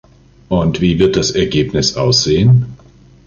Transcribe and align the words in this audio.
Und 0.49 0.81
wie 0.81 0.97
wird 0.97 1.15
das 1.15 1.29
Ergebnis 1.29 1.95
aussehen? 1.95 2.75